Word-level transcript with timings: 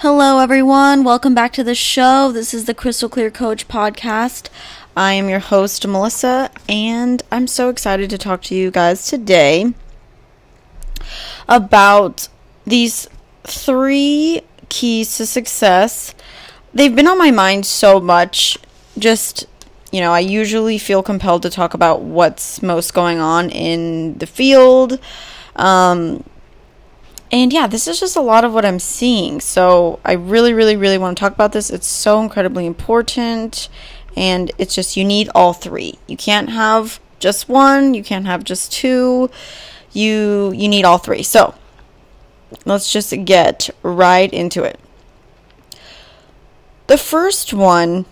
Hello, 0.00 0.40
everyone. 0.40 1.04
Welcome 1.04 1.34
back 1.34 1.54
to 1.54 1.64
the 1.64 1.74
show. 1.74 2.30
This 2.30 2.52
is 2.52 2.66
the 2.66 2.74
Crystal 2.74 3.08
Clear 3.08 3.30
Coach 3.30 3.66
podcast. 3.66 4.50
I 4.94 5.14
am 5.14 5.30
your 5.30 5.38
host, 5.38 5.86
Melissa, 5.86 6.50
and 6.68 7.22
I'm 7.32 7.46
so 7.46 7.70
excited 7.70 8.10
to 8.10 8.18
talk 8.18 8.42
to 8.42 8.54
you 8.54 8.70
guys 8.70 9.06
today 9.06 9.72
about 11.48 12.28
these 12.66 13.08
three 13.44 14.42
keys 14.68 15.16
to 15.16 15.24
success. 15.24 16.14
They've 16.74 16.94
been 16.94 17.08
on 17.08 17.16
my 17.16 17.30
mind 17.30 17.64
so 17.64 17.98
much. 17.98 18.58
Just, 18.98 19.46
you 19.92 20.00
know, 20.00 20.12
I 20.12 20.20
usually 20.20 20.76
feel 20.76 21.02
compelled 21.02 21.40
to 21.44 21.50
talk 21.50 21.72
about 21.72 22.02
what's 22.02 22.62
most 22.62 22.92
going 22.92 23.18
on 23.18 23.48
in 23.48 24.18
the 24.18 24.26
field. 24.26 25.00
Um, 25.56 26.22
and 27.30 27.52
yeah, 27.52 27.66
this 27.66 27.88
is 27.88 27.98
just 27.98 28.16
a 28.16 28.20
lot 28.20 28.44
of 28.44 28.52
what 28.52 28.64
I'm 28.64 28.78
seeing. 28.78 29.40
So 29.40 29.98
I 30.04 30.12
really, 30.12 30.52
really, 30.52 30.76
really 30.76 30.98
want 30.98 31.16
to 31.16 31.20
talk 31.20 31.32
about 31.32 31.52
this. 31.52 31.70
It's 31.70 31.86
so 31.86 32.20
incredibly 32.20 32.66
important. 32.66 33.68
And 34.16 34.50
it's 34.58 34.74
just, 34.74 34.96
you 34.96 35.04
need 35.04 35.28
all 35.34 35.52
three. 35.52 35.98
You 36.06 36.16
can't 36.16 36.50
have 36.50 37.00
just 37.18 37.48
one, 37.48 37.94
you 37.94 38.02
can't 38.02 38.26
have 38.26 38.44
just 38.44 38.72
two. 38.72 39.30
You 39.92 40.52
you 40.54 40.68
need 40.68 40.84
all 40.84 40.98
three. 40.98 41.22
So 41.22 41.54
let's 42.64 42.92
just 42.92 43.14
get 43.24 43.70
right 43.82 44.32
into 44.32 44.62
it. 44.62 44.78
The 46.86 46.98
first 46.98 47.52
one 47.52 48.04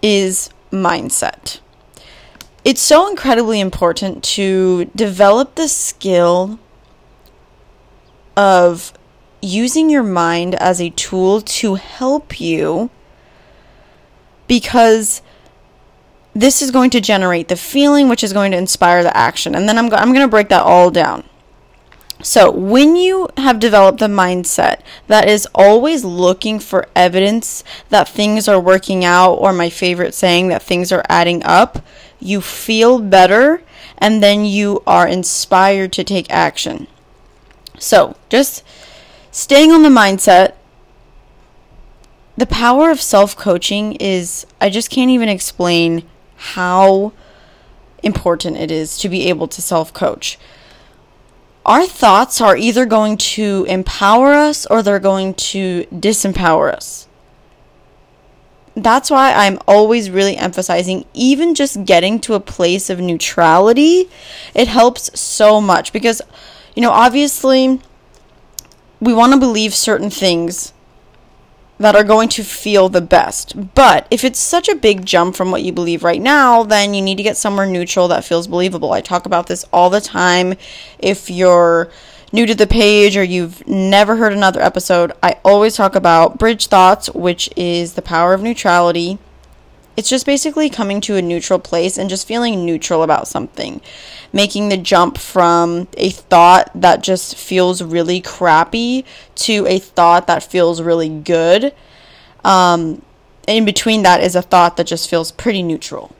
is 0.00 0.50
mindset. 0.70 1.60
It's 2.64 2.80
so 2.80 3.10
incredibly 3.10 3.60
important 3.60 4.22
to 4.24 4.86
develop 4.96 5.56
the 5.56 5.68
skill 5.68 6.58
of 8.36 8.92
using 9.40 9.90
your 9.90 10.02
mind 10.02 10.54
as 10.56 10.80
a 10.80 10.90
tool 10.90 11.40
to 11.40 11.74
help 11.74 12.40
you 12.40 12.90
because 14.46 15.22
this 16.34 16.60
is 16.60 16.70
going 16.70 16.90
to 16.90 17.00
generate 17.00 17.48
the 17.48 17.56
feeling 17.56 18.08
which 18.08 18.24
is 18.24 18.32
going 18.32 18.50
to 18.52 18.58
inspire 18.58 19.02
the 19.02 19.16
action. 19.16 19.54
And 19.54 19.68
then 19.68 19.78
i'm, 19.78 19.88
go- 19.88 19.96
I'm 19.96 20.12
going 20.12 20.26
to 20.26 20.30
break 20.30 20.48
that 20.48 20.62
all 20.62 20.90
down. 20.90 21.24
So 22.22 22.50
when 22.50 22.96
you 22.96 23.28
have 23.36 23.60
developed 23.60 23.98
the 23.98 24.06
mindset 24.06 24.80
that 25.08 25.28
is 25.28 25.46
always 25.54 26.04
looking 26.04 26.58
for 26.58 26.88
evidence 26.96 27.62
that 27.90 28.08
things 28.08 28.48
are 28.48 28.58
working 28.58 29.04
out 29.04 29.34
or 29.34 29.52
my 29.52 29.68
favorite 29.68 30.14
saying 30.14 30.48
that 30.48 30.62
things 30.62 30.90
are 30.90 31.04
adding 31.08 31.42
up 31.44 31.84
you 32.18 32.40
feel 32.40 32.98
better 32.98 33.62
and 33.98 34.22
then 34.22 34.44
you 34.46 34.82
are 34.86 35.06
inspired 35.06 35.92
to 35.92 36.04
take 36.04 36.30
action 36.30 36.86
so, 37.78 38.16
just 38.28 38.62
staying 39.30 39.72
on 39.72 39.82
the 39.82 39.88
mindset. 39.88 40.54
The 42.36 42.46
power 42.46 42.90
of 42.90 43.00
self 43.00 43.36
coaching 43.36 43.94
is, 43.94 44.46
I 44.60 44.70
just 44.70 44.90
can't 44.90 45.10
even 45.10 45.28
explain 45.28 46.04
how 46.36 47.12
important 48.02 48.56
it 48.56 48.70
is 48.70 48.98
to 48.98 49.08
be 49.08 49.28
able 49.28 49.48
to 49.48 49.62
self 49.62 49.92
coach. 49.92 50.38
Our 51.66 51.86
thoughts 51.86 52.40
are 52.40 52.56
either 52.56 52.84
going 52.84 53.16
to 53.16 53.64
empower 53.68 54.34
us 54.34 54.66
or 54.66 54.82
they're 54.82 54.98
going 54.98 55.34
to 55.34 55.84
disempower 55.90 56.72
us. 56.72 57.08
That's 58.76 59.10
why 59.10 59.32
I'm 59.32 59.58
always 59.66 60.10
really 60.10 60.36
emphasizing 60.36 61.06
even 61.14 61.54
just 61.54 61.84
getting 61.84 62.20
to 62.20 62.34
a 62.34 62.40
place 62.40 62.90
of 62.90 63.00
neutrality. 63.00 64.10
It 64.52 64.68
helps 64.68 65.18
so 65.18 65.60
much 65.60 65.92
because 65.92 66.20
you 66.74 66.82
know, 66.82 66.90
obviously, 66.90 67.80
we 69.00 69.14
want 69.14 69.32
to 69.32 69.38
believe 69.38 69.74
certain 69.74 70.10
things 70.10 70.72
that 71.78 71.96
are 71.96 72.04
going 72.04 72.28
to 72.28 72.44
feel 72.44 72.88
the 72.88 73.00
best. 73.00 73.74
But 73.74 74.06
if 74.10 74.24
it's 74.24 74.38
such 74.38 74.68
a 74.68 74.76
big 74.76 75.04
jump 75.04 75.34
from 75.34 75.50
what 75.50 75.62
you 75.62 75.72
believe 75.72 76.04
right 76.04 76.22
now, 76.22 76.62
then 76.62 76.94
you 76.94 77.02
need 77.02 77.16
to 77.16 77.22
get 77.22 77.36
somewhere 77.36 77.66
neutral 77.66 78.08
that 78.08 78.24
feels 78.24 78.46
believable. 78.46 78.92
I 78.92 79.00
talk 79.00 79.26
about 79.26 79.48
this 79.48 79.64
all 79.72 79.90
the 79.90 80.00
time. 80.00 80.54
If 80.98 81.30
you're 81.30 81.90
new 82.32 82.46
to 82.46 82.54
the 82.54 82.66
page 82.66 83.16
or 83.16 83.24
you've 83.24 83.66
never 83.66 84.16
heard 84.16 84.32
another 84.32 84.62
episode, 84.62 85.12
I 85.22 85.38
always 85.44 85.76
talk 85.76 85.94
about 85.94 86.38
bridge 86.38 86.68
thoughts, 86.68 87.10
which 87.10 87.50
is 87.56 87.94
the 87.94 88.02
power 88.02 88.34
of 88.34 88.42
neutrality 88.42 89.18
it's 89.96 90.08
just 90.08 90.26
basically 90.26 90.68
coming 90.68 91.00
to 91.02 91.16
a 91.16 91.22
neutral 91.22 91.58
place 91.58 91.96
and 91.96 92.10
just 92.10 92.26
feeling 92.26 92.64
neutral 92.64 93.02
about 93.02 93.28
something. 93.28 93.80
Making 94.32 94.68
the 94.68 94.76
jump 94.76 95.18
from 95.18 95.86
a 95.96 96.10
thought 96.10 96.70
that 96.74 97.02
just 97.02 97.36
feels 97.36 97.82
really 97.82 98.20
crappy 98.20 99.04
to 99.36 99.66
a 99.66 99.78
thought 99.78 100.26
that 100.26 100.42
feels 100.42 100.82
really 100.82 101.08
good. 101.08 101.72
Um, 102.44 103.02
in 103.46 103.64
between 103.64 104.02
that 104.02 104.22
is 104.22 104.34
a 104.34 104.42
thought 104.42 104.76
that 104.76 104.86
just 104.86 105.08
feels 105.08 105.30
pretty 105.30 105.62
neutral. 105.62 106.14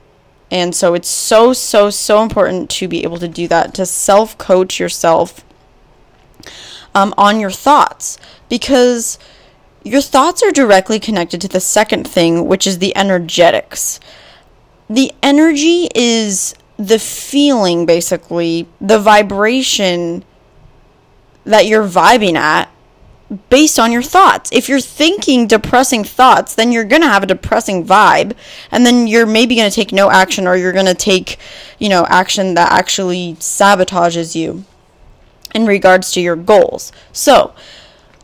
And 0.51 0.73
so 0.73 0.93
it's 0.93 1.09
so, 1.09 1.53
so, 1.53 1.89
so 1.89 2.21
important 2.21 2.69
to 2.71 2.87
be 2.87 3.03
able 3.03 3.17
to 3.17 3.27
do 3.27 3.47
that, 3.47 3.73
to 3.75 3.85
self 3.85 4.37
coach 4.37 4.79
yourself 4.79 5.43
um, 6.93 7.13
on 7.17 7.39
your 7.39 7.51
thoughts. 7.51 8.17
Because 8.47 9.17
your 9.85 10.01
thoughts 10.01 10.41
are 10.41 10.51
directly 10.51 10.99
connected 10.99 11.39
to 11.41 11.47
the 11.47 11.59
second 11.59 12.07
thing, 12.07 12.47
which 12.47 12.65
is 12.65 12.79
the 12.79 12.97
energetics. 12.97 13.99
The 14.89 15.13
energy 15.21 15.87
is 15.93 16.55
the 16.77 16.97
feeling, 16.97 17.85
basically, 17.85 18.67
the 18.81 18.99
vibration 18.99 20.25
that 21.45 21.67
you're 21.67 21.87
vibing 21.87 22.33
at 22.33 22.69
based 23.49 23.77
on 23.77 23.91
your 23.91 24.01
thoughts. 24.01 24.49
If 24.51 24.67
you're 24.67 24.79
thinking 24.79 25.45
depressing 25.45 26.03
thoughts, 26.03 26.55
then 26.55 26.71
you're 26.71 26.83
going 26.83 27.03
to 27.03 27.07
have 27.07 27.23
a 27.23 27.27
depressing 27.27 27.85
vibe 27.85 28.35
and 28.71 28.85
then 28.87 29.05
you're 29.05 29.27
maybe 29.27 29.55
going 29.55 29.69
to 29.69 29.75
take 29.75 29.91
no 29.91 30.09
action 30.09 30.47
or 30.47 30.55
you're 30.55 30.73
going 30.73 30.85
to 30.87 30.95
take, 30.95 31.37
you 31.77 31.89
know, 31.89 32.05
action 32.07 32.55
that 32.55 32.71
actually 32.71 33.35
sabotages 33.35 34.35
you 34.35 34.65
in 35.53 35.67
regards 35.67 36.11
to 36.13 36.21
your 36.21 36.35
goals. 36.35 36.91
So, 37.11 37.53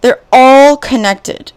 they're 0.01 0.21
all 0.31 0.77
connected. 0.77 1.53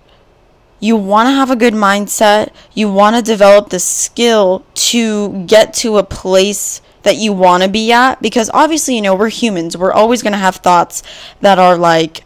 You 0.81 0.97
want 0.97 1.28
to 1.28 1.32
have 1.32 1.50
a 1.50 1.56
good 1.56 1.75
mindset. 1.75 2.53
You 2.75 2.93
want 2.93 3.16
to 3.16 3.22
develop 3.22 3.71
the 3.71 3.78
skill 3.78 4.65
to 4.75 5.44
get 5.47 5.72
to 5.75 5.97
a 5.97 6.03
place 6.05 6.83
that 7.04 7.16
you 7.16 7.33
want 7.33 7.62
to 7.62 7.69
be 7.69 7.93
at 7.93 8.21
because 8.21 8.50
obviously, 8.53 8.97
you 8.97 9.03
know, 9.03 9.15
we're 9.15 9.28
humans. 9.28 9.77
We're 9.77 9.93
always 9.93 10.22
going 10.22 10.33
to 10.33 10.38
have 10.38 10.56
thoughts 10.56 11.03
that 11.41 11.59
are 11.59 11.77
like 11.77 12.25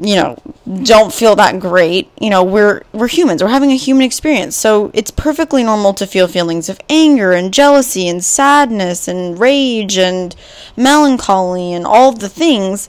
you 0.00 0.16
know, 0.16 0.38
don't 0.82 1.12
feel 1.12 1.36
that 1.36 1.60
great. 1.60 2.10
You 2.18 2.30
know, 2.30 2.42
we're 2.42 2.82
we're 2.92 3.08
humans. 3.08 3.42
We're 3.42 3.50
having 3.50 3.70
a 3.70 3.76
human 3.76 4.04
experience. 4.04 4.56
So 4.56 4.90
it's 4.94 5.10
perfectly 5.10 5.62
normal 5.62 5.92
to 5.94 6.06
feel 6.06 6.26
feelings 6.26 6.68
of 6.68 6.80
anger 6.88 7.32
and 7.32 7.52
jealousy 7.52 8.08
and 8.08 8.24
sadness 8.24 9.08
and 9.08 9.38
rage 9.38 9.98
and 9.98 10.34
melancholy 10.76 11.74
and 11.74 11.86
all 11.86 12.12
the 12.12 12.30
things 12.30 12.88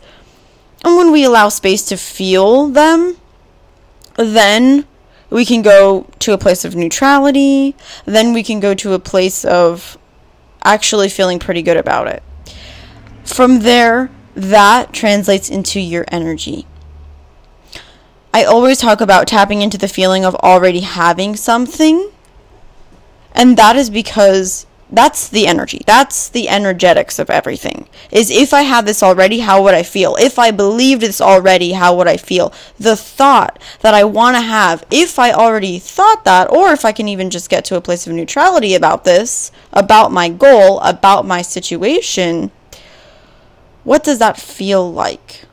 and 0.83 0.95
when 0.95 1.11
we 1.11 1.23
allow 1.23 1.49
space 1.49 1.83
to 1.85 1.97
feel 1.97 2.67
them, 2.67 3.17
then 4.17 4.85
we 5.29 5.45
can 5.45 5.61
go 5.61 6.07
to 6.19 6.33
a 6.33 6.37
place 6.37 6.65
of 6.65 6.75
neutrality. 6.75 7.75
Then 8.05 8.33
we 8.33 8.43
can 8.43 8.59
go 8.59 8.73
to 8.75 8.93
a 8.93 8.99
place 8.99 9.45
of 9.45 9.97
actually 10.63 11.09
feeling 11.09 11.39
pretty 11.39 11.61
good 11.61 11.77
about 11.77 12.07
it. 12.07 12.23
From 13.23 13.59
there, 13.59 14.11
that 14.35 14.93
translates 14.93 15.49
into 15.49 15.79
your 15.79 16.05
energy. 16.09 16.67
I 18.33 18.43
always 18.43 18.79
talk 18.79 19.01
about 19.01 19.27
tapping 19.27 19.61
into 19.61 19.77
the 19.77 19.87
feeling 19.87 20.25
of 20.25 20.35
already 20.35 20.81
having 20.81 21.35
something. 21.35 22.11
And 23.33 23.57
that 23.57 23.75
is 23.75 23.89
because 23.89 24.65
that's 24.91 25.29
the 25.29 25.47
energy. 25.47 25.81
That's 25.85 26.27
the 26.27 26.49
energetics 26.49 27.17
of 27.17 27.29
everything. 27.29 27.87
Is 28.11 28.29
if 28.29 28.53
I 28.53 28.63
have 28.63 28.85
this 28.85 29.01
already, 29.01 29.39
how 29.39 29.63
would 29.63 29.73
I 29.73 29.83
feel? 29.83 30.17
If 30.17 30.37
I 30.37 30.51
believed 30.51 31.01
this 31.01 31.21
already, 31.21 31.71
how 31.71 31.95
would 31.95 32.07
I 32.07 32.17
feel? 32.17 32.53
The 32.77 32.97
thought 32.97 33.61
that 33.79 33.93
I 33.93 34.03
want 34.03 34.35
to 34.35 34.41
have, 34.41 34.85
if 34.91 35.17
I 35.17 35.31
already 35.31 35.79
thought 35.79 36.25
that, 36.25 36.51
or 36.51 36.73
if 36.73 36.83
I 36.83 36.91
can 36.91 37.07
even 37.07 37.29
just 37.29 37.49
get 37.49 37.63
to 37.65 37.77
a 37.77 37.81
place 37.81 38.05
of 38.05 38.13
neutrality 38.13 38.75
about 38.75 39.05
this, 39.05 39.51
about 39.71 40.11
my 40.11 40.27
goal, 40.27 40.81
about 40.81 41.25
my 41.25 41.41
situation, 41.41 42.51
what 43.85 44.03
does 44.03 44.19
that 44.19 44.37
feel 44.37 44.91
like? 44.91 45.45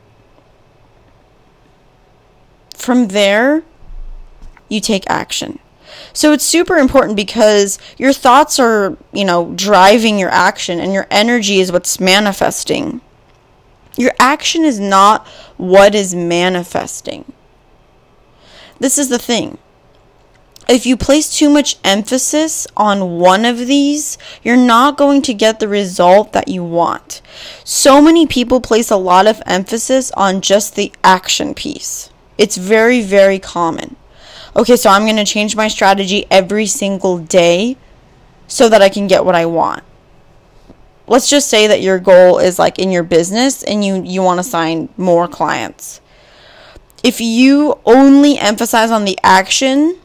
From 2.75 3.07
there, 3.07 3.63
you 4.67 4.81
take 4.81 5.09
action. 5.09 5.59
So 6.13 6.33
it's 6.33 6.43
super 6.43 6.77
important 6.77 7.15
because 7.15 7.79
your 7.97 8.13
thoughts 8.13 8.59
are, 8.59 8.97
you 9.11 9.25
know, 9.25 9.53
driving 9.55 10.17
your 10.19 10.29
action 10.29 10.79
and 10.79 10.93
your 10.93 11.07
energy 11.09 11.59
is 11.59 11.71
what's 11.71 11.99
manifesting. 11.99 13.01
Your 13.97 14.13
action 14.19 14.63
is 14.63 14.79
not 14.79 15.27
what 15.57 15.95
is 15.95 16.15
manifesting. 16.15 17.31
This 18.79 18.97
is 18.97 19.09
the 19.09 19.19
thing. 19.19 19.57
If 20.69 20.85
you 20.85 20.95
place 20.95 21.35
too 21.35 21.49
much 21.49 21.77
emphasis 21.83 22.67
on 22.77 23.17
one 23.17 23.43
of 23.43 23.57
these, 23.57 24.19
you're 24.43 24.55
not 24.55 24.97
going 24.97 25.23
to 25.23 25.33
get 25.33 25.59
the 25.59 25.67
result 25.67 26.31
that 26.33 26.47
you 26.47 26.63
want. 26.63 27.23
So 27.63 27.99
many 27.99 28.27
people 28.27 28.61
place 28.61 28.91
a 28.91 28.95
lot 28.95 29.25
of 29.25 29.41
emphasis 29.47 30.11
on 30.11 30.41
just 30.41 30.75
the 30.75 30.91
action 31.03 31.55
piece 31.55 32.11
It's 32.37 32.55
very, 32.55 33.01
very 33.01 33.39
common. 33.39 33.95
Okay, 34.55 34.75
so 34.75 34.89
I'm 34.89 35.03
going 35.03 35.15
to 35.17 35.25
change 35.25 35.55
my 35.55 35.67
strategy 35.67 36.25
every 36.31 36.65
single 36.65 37.17
day 37.19 37.77
so 38.47 38.67
that 38.67 38.81
I 38.81 38.89
can 38.89 39.07
get 39.07 39.23
what 39.23 39.35
I 39.35 39.45
want. 39.45 39.83
Let's 41.07 41.29
just 41.29 41.49
say 41.49 41.67
that 41.67 41.81
your 41.81 41.99
goal 41.99 42.39
is 42.39 42.59
like 42.59 42.77
in 42.77 42.91
your 42.91 43.03
business 43.03 43.63
and 43.63 43.83
you 43.83 44.03
you 44.03 44.21
want 44.21 44.39
to 44.39 44.43
sign 44.43 44.89
more 44.95 45.27
clients. 45.27 46.01
If 47.03 47.19
you 47.19 47.79
only 47.85 48.37
emphasize 48.37 48.91
on 48.91 49.05
the 49.05 49.17
action 49.23 49.97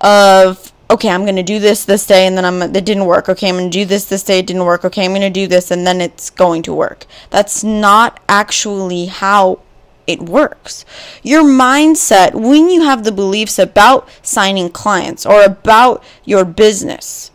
of 0.00 0.72
okay, 0.90 1.08
I'm 1.08 1.22
going 1.22 1.36
to 1.36 1.42
do 1.42 1.60
this 1.60 1.84
this 1.84 2.06
day 2.06 2.26
and 2.26 2.36
then 2.36 2.44
I'm 2.44 2.62
it 2.62 2.84
didn't 2.84 3.06
work. 3.06 3.28
Okay, 3.28 3.48
I'm 3.48 3.56
going 3.56 3.70
to 3.70 3.78
do 3.78 3.84
this 3.84 4.06
this 4.06 4.22
day, 4.24 4.40
it 4.40 4.46
didn't 4.46 4.64
work. 4.64 4.84
Okay, 4.84 5.04
I'm 5.04 5.12
going 5.12 5.22
to 5.22 5.30
do 5.30 5.46
this 5.46 5.70
and 5.70 5.86
then 5.86 6.00
it's 6.00 6.30
going 6.30 6.62
to 6.62 6.74
work. 6.74 7.06
That's 7.30 7.62
not 7.62 8.20
actually 8.28 9.06
how 9.06 9.60
it 10.06 10.20
works. 10.20 10.84
Your 11.22 11.42
mindset 11.42 12.34
when 12.34 12.68
you 12.68 12.82
have 12.82 13.04
the 13.04 13.12
beliefs 13.12 13.58
about 13.58 14.08
signing 14.22 14.70
clients 14.70 15.24
or 15.24 15.42
about 15.42 16.02
your 16.24 16.44
business 16.44 17.30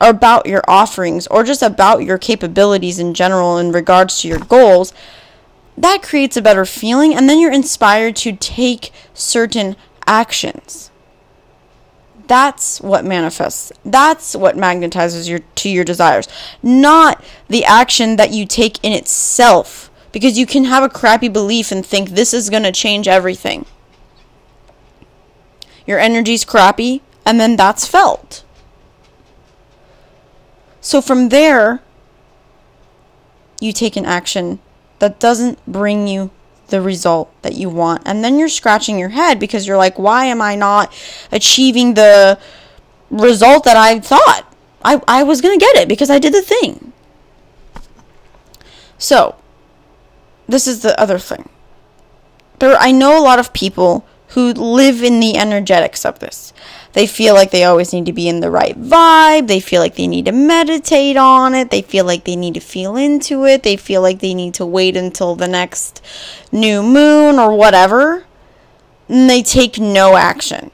or 0.00 0.08
about 0.08 0.46
your 0.46 0.62
offerings 0.68 1.26
or 1.28 1.44
just 1.44 1.62
about 1.62 2.04
your 2.04 2.18
capabilities 2.18 2.98
in 2.98 3.14
general 3.14 3.58
in 3.58 3.72
regards 3.72 4.20
to 4.20 4.28
your 4.28 4.38
goals, 4.38 4.92
that 5.76 6.02
creates 6.02 6.36
a 6.36 6.42
better 6.42 6.64
feeling 6.64 7.14
and 7.14 7.28
then 7.28 7.40
you're 7.40 7.52
inspired 7.52 8.16
to 8.16 8.36
take 8.36 8.92
certain 9.12 9.76
actions. 10.06 10.90
That's 12.26 12.80
what 12.80 13.04
manifests. 13.04 13.72
That's 13.84 14.34
what 14.34 14.56
magnetizes 14.56 15.28
your 15.28 15.40
to 15.40 15.68
your 15.68 15.84
desires, 15.84 16.26
not 16.62 17.22
the 17.48 17.64
action 17.64 18.16
that 18.16 18.30
you 18.30 18.46
take 18.46 18.82
in 18.82 18.92
itself. 18.92 19.90
Because 20.14 20.38
you 20.38 20.46
can 20.46 20.66
have 20.66 20.84
a 20.84 20.88
crappy 20.88 21.28
belief 21.28 21.72
and 21.72 21.84
think 21.84 22.10
this 22.10 22.32
is 22.32 22.48
going 22.48 22.62
to 22.62 22.70
change 22.70 23.08
everything. 23.08 23.66
Your 25.88 25.98
energy's 25.98 26.44
crappy, 26.44 27.02
and 27.26 27.40
then 27.40 27.56
that's 27.56 27.84
felt. 27.84 28.44
So 30.80 31.02
from 31.02 31.30
there, 31.30 31.82
you 33.60 33.72
take 33.72 33.96
an 33.96 34.06
action 34.06 34.60
that 35.00 35.18
doesn't 35.18 35.58
bring 35.66 36.06
you 36.06 36.30
the 36.68 36.80
result 36.80 37.32
that 37.42 37.54
you 37.54 37.68
want. 37.68 38.02
And 38.06 38.22
then 38.22 38.38
you're 38.38 38.48
scratching 38.48 39.00
your 39.00 39.08
head 39.08 39.40
because 39.40 39.66
you're 39.66 39.76
like, 39.76 39.98
why 39.98 40.26
am 40.26 40.40
I 40.40 40.54
not 40.54 40.94
achieving 41.32 41.94
the 41.94 42.38
result 43.10 43.64
that 43.64 43.76
I 43.76 43.98
thought 43.98 44.54
I, 44.84 45.02
I 45.08 45.24
was 45.24 45.40
going 45.40 45.58
to 45.58 45.64
get 45.64 45.74
it 45.74 45.88
because 45.88 46.08
I 46.08 46.20
did 46.20 46.32
the 46.32 46.40
thing? 46.40 46.92
So, 48.96 49.34
this 50.48 50.66
is 50.66 50.82
the 50.82 50.98
other 51.00 51.18
thing. 51.18 51.48
There, 52.58 52.76
I 52.76 52.92
know 52.92 53.18
a 53.18 53.22
lot 53.22 53.38
of 53.38 53.52
people 53.52 54.06
who 54.28 54.52
live 54.52 55.02
in 55.02 55.20
the 55.20 55.36
energetics 55.36 56.04
of 56.04 56.18
this. 56.18 56.52
They 56.92 57.06
feel 57.06 57.34
like 57.34 57.50
they 57.50 57.64
always 57.64 57.92
need 57.92 58.06
to 58.06 58.12
be 58.12 58.28
in 58.28 58.40
the 58.40 58.50
right 58.50 58.80
vibe. 58.80 59.48
They 59.48 59.60
feel 59.60 59.80
like 59.80 59.96
they 59.96 60.06
need 60.06 60.26
to 60.26 60.32
meditate 60.32 61.16
on 61.16 61.54
it. 61.54 61.70
They 61.70 61.82
feel 61.82 62.04
like 62.04 62.24
they 62.24 62.36
need 62.36 62.54
to 62.54 62.60
feel 62.60 62.96
into 62.96 63.44
it. 63.44 63.62
They 63.62 63.76
feel 63.76 64.00
like 64.00 64.20
they 64.20 64.34
need 64.34 64.54
to 64.54 64.66
wait 64.66 64.96
until 64.96 65.34
the 65.34 65.48
next 65.48 66.02
new 66.52 66.82
moon 66.82 67.38
or 67.38 67.56
whatever. 67.56 68.26
And 69.08 69.28
they 69.28 69.42
take 69.42 69.78
no 69.78 70.16
action. 70.16 70.70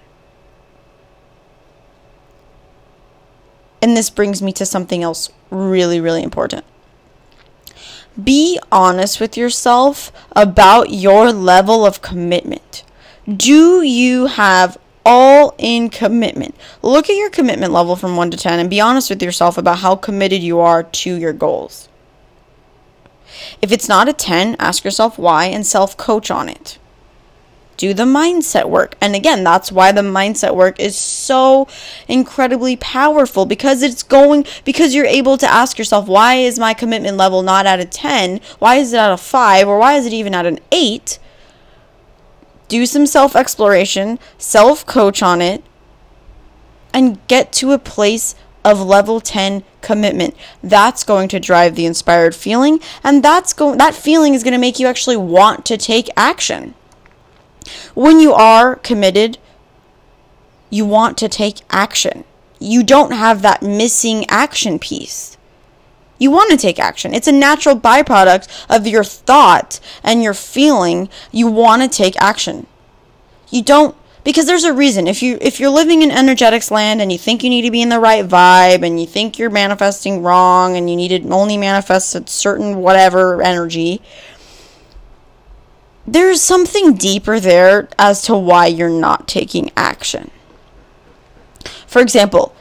And 3.83 3.97
this 3.97 4.11
brings 4.11 4.43
me 4.43 4.53
to 4.53 4.67
something 4.67 5.03
else 5.03 5.31
really, 5.51 6.01
really 6.01 6.23
important. 6.23 6.65
Be 8.25 8.59
honest 8.73 9.21
with 9.21 9.37
yourself 9.37 10.13
about 10.33 10.91
your 10.91 11.33
level 11.33 11.87
of 11.87 12.03
commitment. 12.03 12.85
Do 13.27 13.83
you 13.83 14.27
have 14.27 14.79
all 15.05 15.55
in 15.59 15.89
commitment. 15.89 16.55
Look 16.83 17.09
at 17.09 17.17
your 17.17 17.31
commitment 17.31 17.73
level 17.73 17.97
from 17.97 18.17
1 18.17 18.31
to 18.33 18.37
10 18.37 18.59
and 18.59 18.71
be 18.71 18.81
honest 18.81 19.11
with 19.11 19.23
yourself 19.23 19.57
about 19.59 19.79
how 19.79 19.97
committed 19.97 20.43
you 20.43 20.61
are 20.61 20.83
to 20.83 21.15
your 21.15 21.33
goals. 21.33 21.89
If 23.63 23.73
it's 23.73 23.89
not 23.89 24.09
a 24.09 24.13
10, 24.13 24.57
ask 24.59 24.85
yourself 24.85 25.19
why 25.19 25.47
and 25.47 25.67
self 25.67 25.97
coach 25.97 26.31
on 26.31 26.49
it. 26.49 26.79
Do 27.81 27.95
the 27.95 28.03
mindset 28.03 28.69
work. 28.69 28.95
And 29.01 29.15
again, 29.15 29.43
that's 29.43 29.73
why 29.73 29.91
the 29.91 30.03
mindset 30.03 30.55
work 30.55 30.79
is 30.79 30.99
so 30.99 31.67
incredibly 32.09 32.77
powerful 32.77 33.47
because 33.47 33.83
it's 33.83 34.03
going, 34.03 34.45
because 34.67 34.95
you're 34.95 35.07
able 35.07 35.39
to 35.39 35.47
ask 35.47 35.79
yourself, 35.79 36.07
why 36.07 36.35
is 36.35 36.59
my 36.59 36.75
commitment 36.75 37.17
level 37.17 37.41
not 37.41 37.65
at 37.65 37.81
a 37.81 37.87
10? 37.87 38.41
Why 38.59 38.77
is 38.77 38.93
it 38.93 38.99
at 38.99 39.13
a 39.13 39.17
5? 39.17 39.67
Or 39.67 39.79
why 39.79 39.95
is 39.95 40.05
it 40.05 40.13
even 40.13 40.35
at 40.35 40.45
an 40.45 40.59
8? 40.71 41.19
do 42.71 42.87
some 42.87 43.05
self 43.05 43.37
exploration, 43.37 44.19
self 44.39 44.87
coach 44.87 45.23
on 45.23 45.43
it, 45.43 45.63
and 46.95 47.19
get 47.27 47.53
to 47.55 47.73
a 47.73 47.79
place 47.79 48.35
of 48.65 48.81
level 48.81 49.21
10 49.21 49.65
commitment. 49.83 50.35
That's 50.63 51.05
going 51.05 51.29
to 51.29 51.41
drive 51.41 51.75
the 51.75 51.87
inspired 51.87 52.35
feeling 52.35 52.81
and 53.03 53.23
that's 53.23 53.53
going 53.53 53.79
that 53.79 53.95
feeling 53.95 54.35
is 54.35 54.45
going 54.45 54.53
to 54.53 54.59
make 54.59 54.79
you 54.79 54.87
actually 54.87 55.17
want 55.17 55.67
to 55.67 55.77
take 55.77 56.09
action. 56.17 56.75
When 57.95 58.21
you 58.21 58.33
are 58.33 58.77
committed, 58.77 59.39
you 60.71 60.85
want 60.85 61.19
to 61.19 61.29
take 61.29 61.61
action. 61.71 62.25
You 62.59 62.83
don't 62.83 63.13
have 63.13 63.43
that 63.43 63.63
missing 63.63 64.25
action 64.29 64.79
piece 64.79 65.37
you 66.21 66.31
want 66.31 66.51
to 66.51 66.57
take 66.57 66.79
action. 66.79 67.15
It's 67.15 67.27
a 67.27 67.33
natural 67.33 67.75
byproduct 67.75 68.67
of 68.69 68.87
your 68.87 69.03
thought 69.03 69.81
and 70.05 70.23
your 70.23 70.35
feeling. 70.35 71.09
You 71.33 71.49
want 71.49 71.83
to 71.83 71.89
take 71.89 72.15
action. 72.21 72.69
You 73.49 73.63
don't 73.63 73.97
because 74.23 74.47
there's 74.47 74.65
a 74.65 74.75
reason. 74.75 75.07
If 75.07 75.23
you 75.23 75.39
if 75.41 75.59
you're 75.59 75.71
living 75.71 76.03
in 76.03 76.11
energetics 76.11 76.71
land 76.71 77.01
and 77.01 77.11
you 77.11 77.17
think 77.17 77.43
you 77.43 77.49
need 77.49 77.63
to 77.63 77.71
be 77.71 77.81
in 77.81 77.89
the 77.89 77.99
right 77.99 78.29
vibe 78.29 78.87
and 78.87 79.01
you 79.01 79.07
think 79.07 79.39
you're 79.39 79.51
manifesting 79.51 80.23
wrong 80.23 80.77
and 80.77 80.91
you 80.91 80.95
need 80.95 81.09
to 81.09 81.29
only 81.31 81.57
manifest 81.57 82.15
a 82.15 82.27
certain 82.27 82.77
whatever 82.77 83.43
energy, 83.43 84.03
there's 86.07 86.41
something 86.41 86.95
deeper 86.95 87.39
there 87.41 87.89
as 87.99 88.23
to 88.23 88.37
why 88.37 88.67
you're 88.67 88.89
not 88.89 89.29
taking 89.29 89.71
action. 89.77 90.31
For 91.87 92.01
example, 92.01 92.55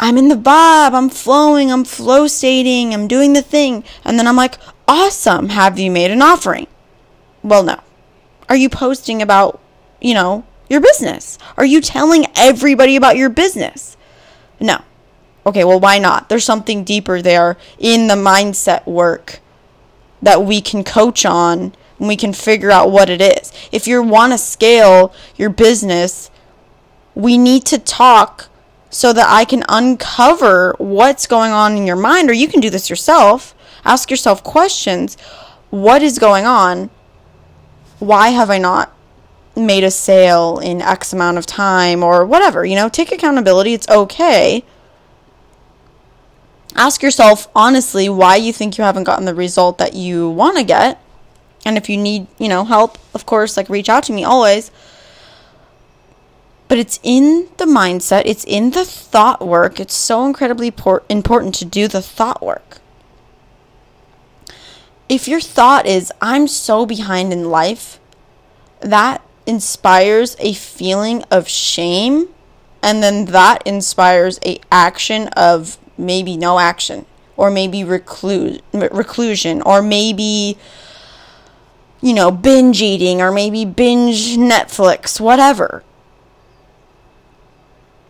I'm 0.00 0.16
in 0.16 0.28
the 0.28 0.36
vibe, 0.36 0.92
I'm 0.92 1.08
flowing, 1.08 1.72
I'm 1.72 1.84
flow 1.84 2.26
stating, 2.26 2.94
I'm 2.94 3.08
doing 3.08 3.32
the 3.32 3.42
thing. 3.42 3.84
And 4.04 4.18
then 4.18 4.26
I'm 4.26 4.36
like, 4.36 4.58
awesome, 4.86 5.50
have 5.50 5.78
you 5.78 5.90
made 5.90 6.10
an 6.10 6.22
offering? 6.22 6.66
Well, 7.42 7.62
no. 7.62 7.80
Are 8.48 8.56
you 8.56 8.68
posting 8.68 9.20
about, 9.20 9.60
you 10.00 10.14
know, 10.14 10.44
your 10.68 10.80
business? 10.80 11.38
Are 11.56 11.64
you 11.64 11.80
telling 11.80 12.26
everybody 12.36 12.96
about 12.96 13.16
your 13.16 13.28
business? 13.28 13.96
No. 14.60 14.82
Okay, 15.44 15.64
well, 15.64 15.80
why 15.80 15.98
not? 15.98 16.28
There's 16.28 16.44
something 16.44 16.84
deeper 16.84 17.22
there 17.22 17.56
in 17.78 18.06
the 18.06 18.14
mindset 18.14 18.86
work 18.86 19.40
that 20.20 20.42
we 20.42 20.60
can 20.60 20.84
coach 20.84 21.24
on 21.24 21.72
and 21.98 22.08
we 22.08 22.16
can 22.16 22.32
figure 22.32 22.70
out 22.70 22.90
what 22.90 23.10
it 23.10 23.20
is. 23.20 23.52
If 23.72 23.86
you 23.86 24.02
want 24.02 24.32
to 24.32 24.38
scale 24.38 25.12
your 25.36 25.50
business, 25.50 26.30
we 27.14 27.36
need 27.36 27.64
to 27.66 27.78
talk 27.78 28.48
so 28.90 29.12
that 29.12 29.26
I 29.28 29.44
can 29.44 29.64
uncover 29.68 30.74
what's 30.78 31.26
going 31.26 31.52
on 31.52 31.76
in 31.76 31.86
your 31.86 31.96
mind, 31.96 32.30
or 32.30 32.32
you 32.32 32.48
can 32.48 32.60
do 32.60 32.70
this 32.70 32.88
yourself. 32.88 33.54
Ask 33.84 34.10
yourself 34.10 34.42
questions 34.42 35.16
What 35.70 36.02
is 36.02 36.18
going 36.18 36.46
on? 36.46 36.90
Why 37.98 38.28
have 38.28 38.48
I 38.48 38.58
not 38.58 38.94
made 39.56 39.84
a 39.84 39.90
sale 39.90 40.58
in 40.58 40.80
X 40.80 41.12
amount 41.12 41.38
of 41.38 41.46
time, 41.46 42.02
or 42.02 42.24
whatever? 42.24 42.64
You 42.64 42.76
know, 42.76 42.88
take 42.88 43.12
accountability. 43.12 43.74
It's 43.74 43.88
okay. 43.88 44.64
Ask 46.74 47.02
yourself 47.02 47.48
honestly 47.56 48.08
why 48.08 48.36
you 48.36 48.52
think 48.52 48.78
you 48.78 48.84
haven't 48.84 49.04
gotten 49.04 49.24
the 49.24 49.34
result 49.34 49.78
that 49.78 49.94
you 49.94 50.30
want 50.30 50.56
to 50.58 50.64
get. 50.64 51.02
And 51.68 51.76
if 51.76 51.90
you 51.90 51.98
need, 51.98 52.28
you 52.38 52.48
know, 52.48 52.64
help, 52.64 52.96
of 53.12 53.26
course, 53.26 53.58
like 53.58 53.68
reach 53.68 53.90
out 53.90 54.02
to 54.04 54.12
me 54.14 54.24
always. 54.24 54.70
But 56.66 56.78
it's 56.78 56.98
in 57.02 57.50
the 57.58 57.66
mindset, 57.66 58.22
it's 58.24 58.44
in 58.44 58.70
the 58.70 58.86
thought 58.86 59.46
work. 59.46 59.78
It's 59.78 59.92
so 59.92 60.24
incredibly 60.24 60.70
por- 60.70 61.02
important 61.10 61.54
to 61.56 61.66
do 61.66 61.86
the 61.86 62.00
thought 62.00 62.40
work. 62.40 62.78
If 65.10 65.28
your 65.28 65.42
thought 65.42 65.84
is, 65.84 66.10
I'm 66.22 66.48
so 66.48 66.86
behind 66.86 67.34
in 67.34 67.50
life, 67.50 68.00
that 68.80 69.22
inspires 69.44 70.36
a 70.38 70.54
feeling 70.54 71.22
of 71.30 71.48
shame 71.48 72.28
and 72.82 73.02
then 73.02 73.26
that 73.26 73.62
inspires 73.66 74.40
a 74.42 74.58
action 74.72 75.28
of 75.36 75.76
maybe 75.98 76.38
no 76.38 76.60
action 76.60 77.04
or 77.36 77.50
maybe 77.50 77.84
recluse, 77.84 78.60
reclusion 78.72 79.60
or 79.60 79.82
maybe 79.82 80.56
you 82.00 82.14
know 82.14 82.30
binge 82.30 82.80
eating 82.80 83.20
or 83.20 83.32
maybe 83.32 83.64
binge 83.64 84.36
netflix 84.36 85.20
whatever 85.20 85.82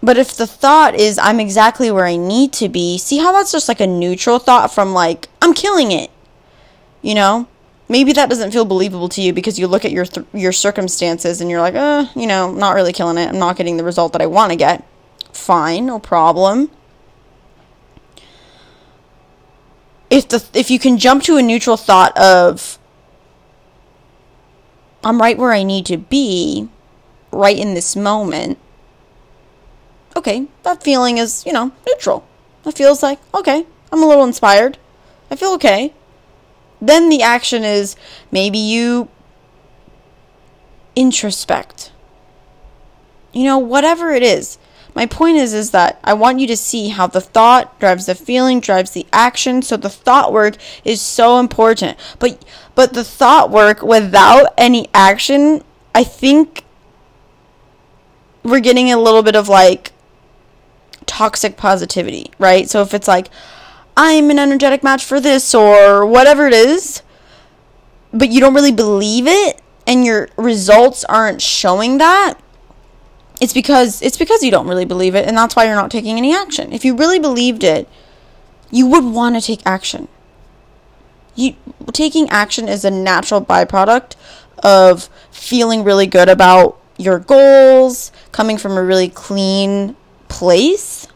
but 0.00 0.16
if 0.16 0.37
the 0.37 0.47
thought 0.47 0.95
is, 0.95 1.18
I'm 1.18 1.40
exactly 1.40 1.90
where 1.90 2.07
I 2.07 2.14
need 2.14 2.52
to 2.54 2.68
be, 2.68 2.99
see 2.99 3.18
how 3.18 3.33
that's 3.33 3.50
just 3.50 3.66
like 3.66 3.80
a 3.80 3.87
neutral 3.87 4.38
thought 4.38 4.73
from 4.73 4.92
like, 4.95 5.28
I'm 5.42 5.52
killing 5.52 5.90
it. 5.90 6.09
You 7.02 7.16
know? 7.16 7.49
maybe 7.88 8.12
that 8.12 8.28
doesn't 8.28 8.52
feel 8.52 8.64
believable 8.64 9.09
to 9.09 9.23
you 9.23 9.33
because 9.33 9.59
you 9.59 9.66
look 9.66 9.85
at 9.85 9.92
your 9.92 10.04
th- 10.04 10.26
your 10.33 10.52
circumstances 10.52 11.40
and 11.40 11.50
you're 11.50 11.61
like, 11.61 11.75
uh, 11.75 12.07
you 12.14 12.26
know, 12.26 12.52
not 12.52 12.75
really 12.75 12.92
killing 12.92 13.18
it. 13.18 13.28
I'm 13.28 13.38
not 13.38 13.57
getting 13.57 13.76
the 13.76 13.85
result 13.85 14.12
that 14.12 14.23
I 14.23 14.26
want 14.26 14.52
to 14.52 14.57
get. 14.57 14.85
Fine, 15.33 15.87
no 15.87 15.99
problem. 15.99 16.71
If 20.11 20.28
the 20.28 20.45
if 20.54 20.71
you 20.71 20.78
can 20.78 20.99
jump 20.99 21.23
to 21.25 21.37
a 21.37 21.42
neutral 21.42 21.76
thought 21.76 22.16
of 22.16 22.78
I'm 25.05 25.21
right 25.21 25.38
where 25.38 25.52
I 25.52 25.62
need 25.62 25.87
to 25.87 25.97
be 25.97 26.69
right 27.31 27.57
in 27.57 27.75
this 27.75 27.95
moment. 27.95 28.59
Okay, 30.17 30.47
that 30.64 30.83
feeling 30.83 31.19
is, 31.19 31.45
you 31.47 31.52
know, 31.52 31.73
neutral. 31.87 32.26
It 32.67 32.76
feels 32.76 33.02
like, 33.02 33.21
okay, 33.33 33.67
I'm 33.93 34.02
a 34.02 34.07
little 34.07 34.25
inspired. 34.25 34.78
I 35.31 35.37
feel 35.37 35.52
okay. 35.55 35.95
Then 36.81 37.09
the 37.09 37.23
action 37.23 37.64
is 37.64 37.97
maybe 38.31 38.59
you 38.59 39.09
introspect. 40.97 41.93
You 43.33 43.45
know, 43.45 43.59
whatever 43.59 44.11
it 44.11 44.23
is. 44.23 44.59
My 44.95 45.07
point 45.07 45.37
is 45.37 45.55
is 45.55 45.71
that 45.71 46.00
I 46.02 46.14
want 46.14 46.40
you 46.40 46.49
to 46.49 46.57
see 46.57 46.88
how 46.88 47.07
the 47.07 47.21
thought 47.21 47.78
drives 47.78 48.07
the 48.07 48.17
feeling, 48.17 48.59
drives 48.59 48.90
the 48.90 49.07
action. 49.12 49.62
So 49.62 49.76
the 49.76 49.90
thought 49.90 50.33
work 50.33 50.57
is 50.85 51.00
so 51.00 51.38
important. 51.38 51.97
But 52.19 52.45
but 52.78 52.94
the 52.94 53.02
thought 53.02 53.50
work 53.50 53.82
without 53.82 54.54
any 54.56 54.87
action, 54.94 55.64
I 55.97 56.04
think 56.04 56.62
we're 58.44 58.61
getting 58.61 58.92
a 58.92 58.97
little 58.97 59.25
bit 59.25 59.35
of 59.35 59.49
like 59.49 59.90
toxic 61.04 61.56
positivity, 61.56 62.30
right? 62.38 62.70
So 62.70 62.80
if 62.82 62.94
it's 62.94 63.08
like 63.08 63.30
I'm 63.97 64.30
an 64.30 64.38
energetic 64.38 64.85
match 64.85 65.04
for 65.04 65.18
this 65.18 65.56
or 65.56 66.06
whatever 66.06 66.47
it 66.47 66.52
is, 66.52 67.02
but 68.12 68.30
you 68.30 68.38
don't 68.38 68.54
really 68.54 68.70
believe 68.70 69.26
it 69.26 69.61
and 69.85 70.04
your 70.04 70.28
results 70.37 71.02
aren't 71.06 71.42
showing 71.42 71.99
that, 71.99 72.35
it's 73.40 73.52
because 73.52 74.00
it's 74.02 74.16
because 74.16 74.44
you 74.44 74.52
don't 74.52 74.68
really 74.68 74.85
believe 74.85 75.16
it 75.16 75.26
and 75.26 75.37
that's 75.37 75.56
why 75.56 75.64
you're 75.64 75.75
not 75.75 75.90
taking 75.90 76.16
any 76.16 76.32
action. 76.32 76.73
If 76.73 76.85
you 76.85 76.94
really 76.94 77.18
believed 77.18 77.64
it, 77.64 77.88
you 78.70 78.87
would 78.87 79.02
want 79.02 79.35
to 79.35 79.40
take 79.40 79.62
action. 79.66 80.06
You 81.38 81.54
taking 81.92 82.28
action 82.30 82.68
is 82.68 82.85
a 82.85 82.90
natural 82.90 83.40
byproduct 83.40 84.16
of 84.64 85.09
feeling 85.30 85.85
really 85.85 86.07
good 86.07 86.28
about 86.28 86.80
your 86.97 87.21
goals, 87.21 88.11
coming 88.33 88.59
from 88.59 88.73
a 88.73 88.83
really 88.83 89.09
clean 89.09 89.95
place 90.26 91.07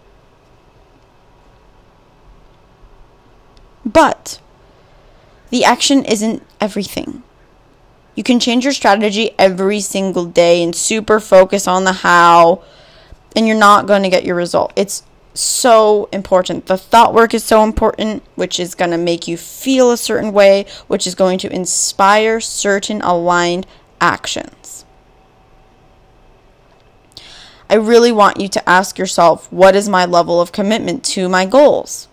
But 3.84 4.40
the 5.50 5.64
action 5.64 6.04
isn't 6.04 6.42
everything. 6.60 7.22
You 8.14 8.22
can 8.22 8.38
change 8.38 8.64
your 8.64 8.72
strategy 8.72 9.32
every 9.38 9.80
single 9.80 10.26
day 10.26 10.62
and 10.62 10.74
super 10.74 11.18
focus 11.18 11.66
on 11.66 11.84
the 11.84 11.92
how, 11.92 12.62
and 13.34 13.46
you're 13.46 13.56
not 13.56 13.86
going 13.86 14.02
to 14.02 14.10
get 14.10 14.24
your 14.24 14.36
result. 14.36 14.72
It's 14.76 15.02
so 15.34 16.08
important. 16.12 16.66
The 16.66 16.76
thought 16.76 17.14
work 17.14 17.34
is 17.34 17.44
so 17.44 17.64
important, 17.64 18.22
which 18.34 18.60
is 18.60 18.74
going 18.74 18.90
to 18.90 18.98
make 18.98 19.26
you 19.26 19.36
feel 19.36 19.90
a 19.90 19.96
certain 19.96 20.32
way, 20.32 20.66
which 20.88 21.06
is 21.06 21.14
going 21.14 21.38
to 21.38 21.52
inspire 21.52 22.40
certain 22.40 23.00
aligned 23.02 23.66
actions. 24.00 24.84
I 27.70 27.76
really 27.76 28.12
want 28.12 28.38
you 28.38 28.48
to 28.48 28.68
ask 28.68 28.98
yourself 28.98 29.50
what 29.50 29.74
is 29.74 29.88
my 29.88 30.04
level 30.04 30.40
of 30.40 30.52
commitment 30.52 31.02
to 31.06 31.28
my 31.28 31.46
goals? 31.46 32.08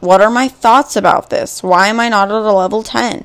What 0.00 0.22
are 0.22 0.30
my 0.30 0.48
thoughts 0.48 0.96
about 0.96 1.28
this? 1.28 1.62
Why 1.62 1.88
am 1.88 2.00
I 2.00 2.08
not 2.08 2.30
at 2.30 2.34
a 2.34 2.52
level 2.52 2.82
10? 2.82 3.24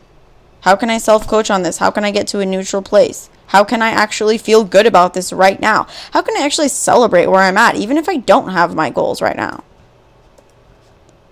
How 0.61 0.75
can 0.75 0.89
I 0.89 0.97
self 0.97 1.27
coach 1.27 1.49
on 1.49 1.63
this? 1.63 1.77
How 1.77 1.89
can 1.89 2.03
I 2.03 2.11
get 2.11 2.27
to 2.27 2.39
a 2.39 2.45
neutral 2.45 2.81
place? 2.81 3.29
How 3.51 3.65
can 3.65 3.81
I 3.81 3.89
actually 3.89 4.37
feel 4.37 4.63
good 4.63 4.87
about 4.87 5.13
this 5.13 5.33
right 5.33 5.59
now? 5.59 5.85
How 6.11 6.21
can 6.21 6.37
I 6.37 6.45
actually 6.45 6.69
celebrate 6.69 7.25
where 7.25 7.41
I'm 7.41 7.57
at, 7.57 7.75
even 7.75 7.97
if 7.97 8.07
I 8.07 8.15
don't 8.15 8.51
have 8.51 8.73
my 8.73 8.89
goals 8.89 9.21
right 9.21 9.35
now? 9.35 9.65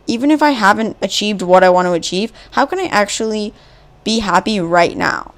Even 0.05 0.29
if 0.29 0.43
I 0.43 0.49
haven't 0.49 0.97
achieved 1.01 1.41
what 1.41 1.63
I 1.63 1.69
want 1.69 1.85
to 1.85 1.93
achieve, 1.93 2.33
how 2.51 2.65
can 2.65 2.77
I 2.77 2.87
actually 2.87 3.53
be 4.03 4.19
happy 4.19 4.59
right 4.59 4.97
now? 4.97 5.33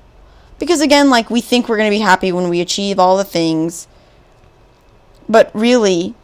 Because 0.57 0.81
again, 0.81 1.11
like 1.11 1.29
we 1.29 1.39
think 1.39 1.69
we're 1.69 1.77
going 1.77 1.91
to 1.91 1.95
be 1.95 2.01
happy 2.01 2.31
when 2.31 2.50
we 2.50 2.61
achieve 2.61 2.97
all 2.97 3.15
the 3.15 3.23
things, 3.23 3.88
but 5.29 5.51
really, 5.53 6.15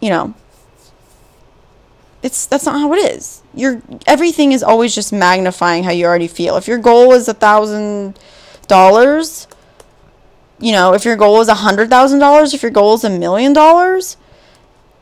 you 0.00 0.10
know, 0.10 0.32
it's 2.22 2.46
that's 2.46 2.66
not 2.66 2.78
how 2.78 2.92
it 2.92 2.98
is. 2.98 3.42
Your 3.52 3.82
everything 4.06 4.52
is 4.52 4.62
always 4.62 4.94
just 4.94 5.12
magnifying 5.12 5.82
how 5.82 5.90
you 5.90 6.06
already 6.06 6.28
feel. 6.28 6.56
If 6.56 6.68
your 6.68 6.78
goal 6.78 7.10
is 7.14 7.26
a 7.26 7.34
thousand 7.34 8.16
dollars, 8.68 9.48
you 10.58 10.72
know, 10.72 10.94
if 10.94 11.04
your 11.04 11.16
goal 11.16 11.40
is 11.40 11.48
a 11.48 11.54
hundred 11.54 11.90
thousand 11.90 12.18
dollars, 12.18 12.54
if 12.54 12.62
your 12.62 12.70
goal 12.70 12.94
is 12.94 13.04
a 13.04 13.10
million 13.10 13.52
dollars, 13.52 14.16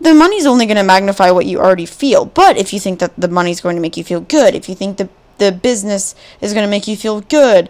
the 0.01 0.15
money's 0.15 0.47
only 0.47 0.67
going 0.67 0.77
to 0.77 0.83
magnify 0.83 1.31
what 1.31 1.47
you 1.47 1.59
already 1.59 1.87
feel. 1.87 2.27
But 2.27 2.57
if 2.57 2.73
you 2.73 2.81
think 2.81 2.99
that 2.99 3.17
the 3.17 3.29
money's 3.29 3.61
going 3.61 3.77
to 3.77 3.83
make 3.83 3.97
you 3.97 4.05
feel 4.05 4.21
good, 4.21 4.55
if 4.55 4.69
you 4.69 4.75
think 4.75 4.99
the 4.99 5.09
the 5.39 5.53
business 5.53 6.15
is 6.41 6.53
going 6.53 6.65
to 6.65 6.71
make 6.71 6.89
you 6.89 6.97
feel 6.97 7.21
good, 7.21 7.69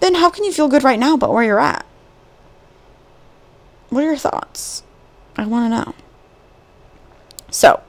then 0.00 0.16
how 0.16 0.30
can 0.30 0.44
you 0.44 0.52
feel 0.52 0.68
good 0.68 0.84
right 0.84 0.98
now 0.98 1.14
about 1.14 1.32
where 1.32 1.44
you're 1.44 1.60
at? 1.60 1.86
What 3.90 4.02
are 4.02 4.08
your 4.08 4.16
thoughts? 4.16 4.82
I 5.36 5.46
want 5.46 5.72
to 5.72 5.76
know. 5.76 5.94
So, 7.50 7.80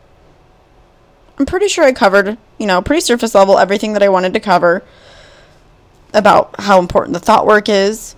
I'm 1.39 1.45
pretty 1.45 1.67
sure 1.67 1.83
I 1.83 1.93
covered, 1.93 2.38
you 2.59 2.67
know, 2.67 2.81
pretty 2.81 3.01
surface 3.01 3.33
level 3.33 3.57
everything 3.57 3.93
that 3.93 4.03
I 4.03 4.09
wanted 4.09 4.33
to 4.33 4.39
cover 4.39 4.83
about 6.13 6.55
how 6.59 6.79
important 6.79 7.13
the 7.13 7.19
thought 7.19 7.47
work 7.47 7.67
is, 7.67 8.15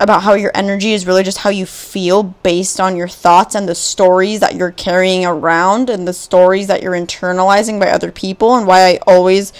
about 0.00 0.22
how 0.22 0.34
your 0.34 0.50
energy 0.54 0.92
is 0.92 1.06
really 1.06 1.22
just 1.22 1.38
how 1.38 1.50
you 1.50 1.66
feel 1.66 2.22
based 2.22 2.80
on 2.80 2.96
your 2.96 3.08
thoughts 3.08 3.54
and 3.54 3.68
the 3.68 3.74
stories 3.74 4.40
that 4.40 4.54
you're 4.54 4.72
carrying 4.72 5.24
around 5.24 5.88
and 5.88 6.06
the 6.06 6.12
stories 6.12 6.66
that 6.66 6.82
you're 6.82 6.92
internalizing 6.92 7.78
by 7.78 7.90
other 7.90 8.10
people, 8.10 8.56
and 8.56 8.66
why 8.66 8.86
I 8.86 8.98
always, 9.06 9.52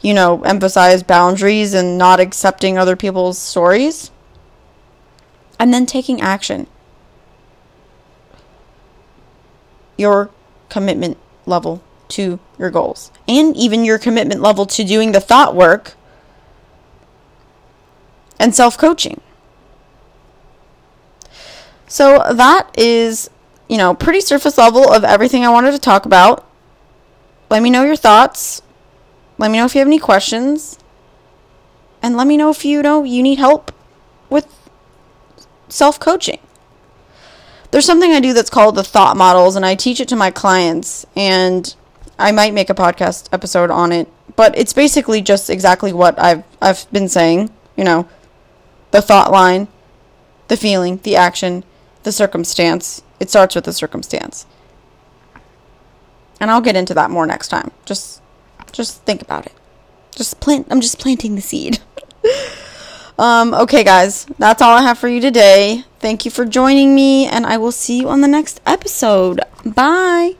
you 0.00 0.14
know, 0.14 0.42
emphasize 0.42 1.02
boundaries 1.02 1.74
and 1.74 1.98
not 1.98 2.20
accepting 2.20 2.78
other 2.78 2.96
people's 2.96 3.38
stories. 3.38 4.10
And 5.58 5.72
then 5.72 5.86
taking 5.86 6.20
action. 6.20 6.66
Your 9.96 10.30
commitment 10.68 11.18
level 11.46 11.82
to 12.08 12.38
your 12.58 12.70
goals 12.70 13.10
and 13.26 13.56
even 13.56 13.84
your 13.84 13.98
commitment 13.98 14.40
level 14.40 14.66
to 14.66 14.84
doing 14.84 15.12
the 15.12 15.20
thought 15.20 15.54
work 15.54 15.94
and 18.38 18.54
self 18.54 18.76
coaching. 18.76 19.20
So 21.92 22.24
that 22.32 22.70
is, 22.78 23.28
you 23.68 23.76
know, 23.76 23.92
pretty 23.92 24.22
surface 24.22 24.56
level 24.56 24.90
of 24.90 25.04
everything 25.04 25.44
I 25.44 25.50
wanted 25.50 25.72
to 25.72 25.78
talk 25.78 26.06
about. 26.06 26.48
Let 27.50 27.62
me 27.62 27.68
know 27.68 27.84
your 27.84 27.96
thoughts. 27.96 28.62
Let 29.36 29.50
me 29.50 29.58
know 29.58 29.66
if 29.66 29.74
you 29.74 29.80
have 29.80 29.88
any 29.88 29.98
questions. 29.98 30.78
And 32.02 32.16
let 32.16 32.26
me 32.26 32.38
know 32.38 32.48
if 32.48 32.64
you 32.64 32.80
know 32.80 33.04
you 33.04 33.22
need 33.22 33.38
help 33.38 33.72
with 34.30 34.48
self 35.68 36.00
coaching. 36.00 36.38
There's 37.72 37.84
something 37.84 38.10
I 38.10 38.20
do 38.20 38.32
that's 38.32 38.48
called 38.48 38.76
the 38.76 38.84
thought 38.84 39.18
models, 39.18 39.54
and 39.54 39.66
I 39.66 39.74
teach 39.74 40.00
it 40.00 40.08
to 40.08 40.16
my 40.16 40.30
clients. 40.30 41.04
And 41.14 41.76
I 42.18 42.32
might 42.32 42.54
make 42.54 42.70
a 42.70 42.74
podcast 42.74 43.28
episode 43.34 43.70
on 43.70 43.92
it, 43.92 44.08
but 44.34 44.56
it's 44.56 44.72
basically 44.72 45.20
just 45.20 45.50
exactly 45.50 45.92
what 45.92 46.18
I've 46.18 46.44
I've 46.58 46.90
been 46.90 47.10
saying, 47.10 47.50
you 47.76 47.84
know, 47.84 48.08
the 48.92 49.02
thought 49.02 49.30
line, 49.30 49.68
the 50.48 50.56
feeling, 50.56 50.96
the 51.02 51.16
action, 51.16 51.64
the 52.02 52.12
circumstance. 52.12 53.02
It 53.20 53.30
starts 53.30 53.54
with 53.54 53.64
the 53.64 53.72
circumstance. 53.72 54.46
And 56.40 56.50
I'll 56.50 56.60
get 56.60 56.76
into 56.76 56.94
that 56.94 57.10
more 57.10 57.26
next 57.26 57.48
time. 57.48 57.70
Just 57.84 58.20
just 58.72 59.02
think 59.02 59.22
about 59.22 59.46
it. 59.46 59.52
Just 60.14 60.40
plant 60.40 60.66
I'm 60.70 60.80
just 60.80 60.98
planting 60.98 61.34
the 61.34 61.40
seed. 61.40 61.78
um 63.18 63.54
okay 63.54 63.84
guys, 63.84 64.26
that's 64.38 64.62
all 64.62 64.76
I 64.76 64.82
have 64.82 64.98
for 64.98 65.08
you 65.08 65.20
today. 65.20 65.84
Thank 66.00 66.24
you 66.24 66.30
for 66.30 66.44
joining 66.44 66.94
me 66.94 67.26
and 67.26 67.46
I 67.46 67.58
will 67.58 67.72
see 67.72 68.00
you 68.00 68.08
on 68.08 68.20
the 68.20 68.28
next 68.28 68.60
episode. 68.66 69.40
Bye. 69.64 70.36